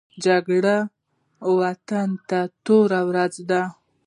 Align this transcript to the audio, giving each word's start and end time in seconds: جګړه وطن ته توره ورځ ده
جګړه 0.25 0.77
وطن 1.59 2.09
ته 2.29 2.39
توره 2.65 3.01
ورځ 3.09 3.33
ده 3.49 3.61